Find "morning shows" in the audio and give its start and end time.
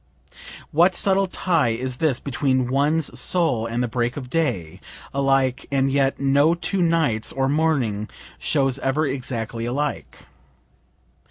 7.47-8.79